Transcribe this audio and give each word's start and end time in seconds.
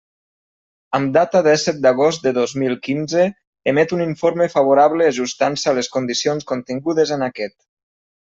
Amb 0.97 1.09
data 1.17 1.41
dèsset 1.47 1.81
d'agost 1.83 2.23
de 2.27 2.31
dos 2.37 2.55
mil 2.61 2.73
quinze, 2.87 3.27
emet 3.73 3.93
un 3.99 4.03
informe 4.07 4.47
favorable 4.55 5.09
ajustant-se 5.11 5.71
a 5.73 5.75
les 5.81 5.91
condicions 5.97 6.49
contingudes 6.53 7.13
en 7.19 7.27
aquest. 7.31 7.57